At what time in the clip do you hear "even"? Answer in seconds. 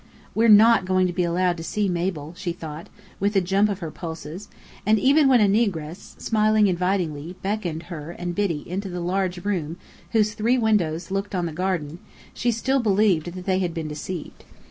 4.97-5.27